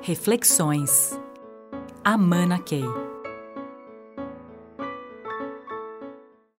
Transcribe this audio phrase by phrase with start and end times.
[0.00, 1.18] Reflexões.
[2.04, 2.84] Amana Key.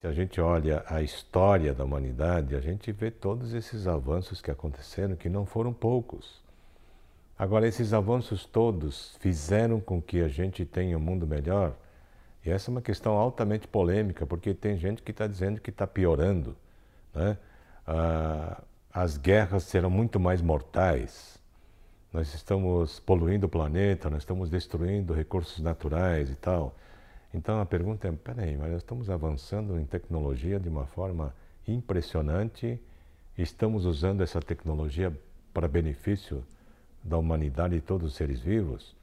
[0.02, 4.52] Se a gente olha a história da humanidade, a gente vê todos esses avanços que
[4.52, 6.44] aconteceram, que não foram poucos.
[7.38, 11.74] Agora, esses avanços todos fizeram com que a gente tenha um mundo melhor?
[12.46, 15.88] E essa é uma questão altamente polêmica, porque tem gente que está dizendo que está
[15.88, 16.56] piorando.
[17.16, 17.38] Né?
[17.88, 18.62] Ah,
[18.94, 21.39] as guerras serão muito mais mortais.
[22.12, 26.76] Nós estamos poluindo o planeta, nós estamos destruindo recursos naturais e tal.
[27.32, 31.34] Então a pergunta é: peraí, mas nós estamos avançando em tecnologia de uma forma
[31.68, 32.82] impressionante,
[33.38, 35.16] estamos usando essa tecnologia
[35.54, 36.44] para benefício
[37.04, 38.96] da humanidade e todos os seres vivos?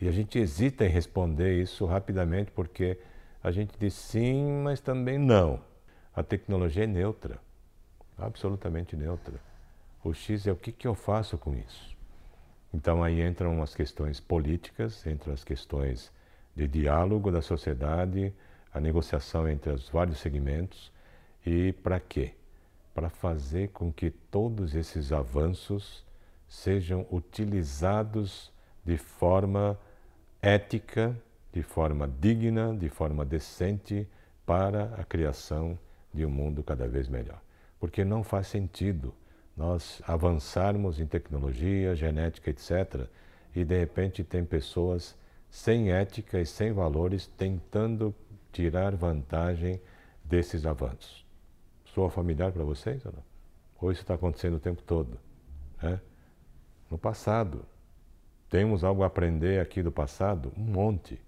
[0.00, 2.98] E a gente hesita em responder isso rapidamente porque
[3.40, 5.60] a gente diz sim, mas também não.
[6.12, 7.38] A tecnologia é neutra,
[8.18, 9.34] absolutamente neutra.
[10.02, 11.92] O X é o que, que eu faço com isso.
[12.72, 16.10] Então aí entram as questões políticas, entram as questões
[16.56, 18.32] de diálogo da sociedade,
[18.72, 20.90] a negociação entre os vários segmentos.
[21.44, 22.34] E para quê?
[22.94, 26.04] Para fazer com que todos esses avanços
[26.48, 28.52] sejam utilizados
[28.84, 29.78] de forma
[30.40, 31.16] ética,
[31.52, 34.08] de forma digna, de forma decente
[34.46, 35.78] para a criação
[36.12, 37.40] de um mundo cada vez melhor.
[37.78, 39.14] Porque não faz sentido
[39.56, 43.06] nós avançarmos em tecnologia, genética, etc.,
[43.54, 45.16] e de repente tem pessoas
[45.50, 48.14] sem ética e sem valores tentando
[48.50, 49.80] tirar vantagem
[50.24, 51.26] desses avanços.
[51.84, 53.22] Sou familiar para vocês ou não?
[53.80, 55.18] Ou isso está acontecendo o tempo todo?
[55.82, 56.00] Né?
[56.90, 57.66] No passado.
[58.48, 60.52] Temos algo a aprender aqui do passado?
[60.56, 61.20] Um monte.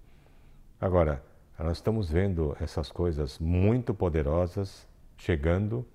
[0.79, 1.23] Agora,
[1.57, 4.87] nós estamos vendo essas coisas muito poderosas
[5.17, 5.85] chegando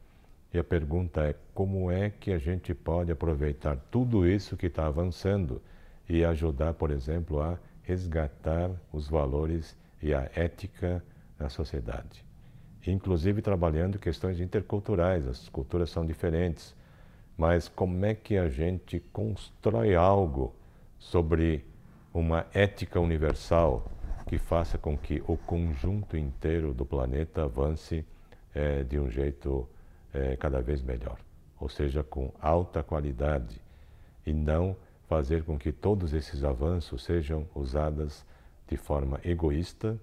[0.53, 4.87] e a pergunta é como é que a gente pode aproveitar tudo isso que está
[4.87, 5.63] avançando
[6.09, 11.03] e ajudar, por exemplo, a resgatar os valores e a ética
[11.39, 12.25] na sociedade.
[12.87, 16.75] Inclusive trabalhando questões interculturais, as culturas são diferentes,
[17.37, 20.55] mas como é que a gente constrói algo
[20.99, 21.65] sobre
[22.13, 23.91] uma ética universal
[24.27, 28.05] que faça com que o conjunto inteiro do planeta avance
[28.55, 29.69] é, de um jeito
[30.13, 31.19] é, cada vez melhor,
[31.59, 33.61] ou seja, com alta qualidade,
[34.27, 34.77] e não
[35.09, 38.25] fazer com que todos esses avanços sejam usados
[38.69, 39.99] de forma egoísta,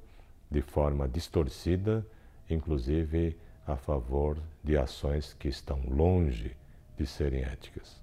[0.50, 2.06] de forma distorcida,
[2.50, 6.56] inclusive a favor de ações que estão longe
[6.97, 8.01] de serem éticas.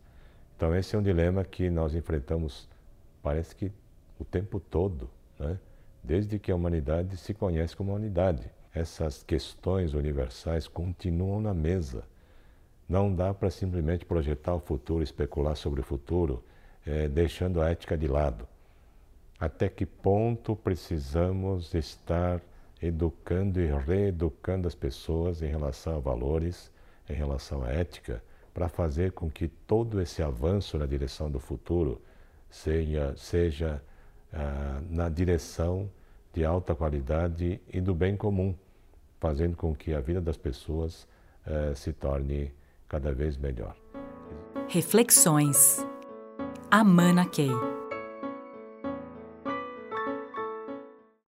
[0.57, 2.69] Então, esse é um dilema que nós enfrentamos,
[3.23, 3.73] parece que
[4.19, 5.59] o tempo todo, né?
[6.03, 12.05] desde que a humanidade se conhece como humanidade essas questões universais continuam na mesa.
[12.89, 16.43] Não dá para simplesmente projetar o futuro, especular sobre o futuro,
[16.85, 18.47] é, deixando a ética de lado.
[19.39, 22.43] Até que ponto precisamos estar
[22.83, 26.71] educando e reeducando as pessoas em relação a valores,
[27.09, 32.01] em relação à ética, para fazer com que todo esse avanço na direção do futuro
[32.51, 33.83] seja, seja
[34.33, 35.91] ah, na direção
[36.34, 38.55] de alta qualidade e do bem comum
[39.21, 41.06] fazendo com que a vida das pessoas
[41.47, 42.53] eh, se torne
[42.87, 43.75] cada vez melhor.
[44.69, 45.87] Reflexões.
[46.71, 47.74] Amana Key.